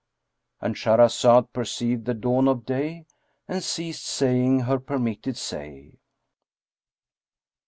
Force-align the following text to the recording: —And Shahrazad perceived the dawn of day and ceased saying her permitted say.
—And 0.61 0.73
Shahrazad 0.75 1.53
perceived 1.53 2.05
the 2.05 2.15
dawn 2.15 2.47
of 2.47 2.65
day 2.65 3.05
and 3.47 3.63
ceased 3.63 4.03
saying 4.03 4.61
her 4.61 4.79
permitted 4.79 5.37
say. 5.37 5.99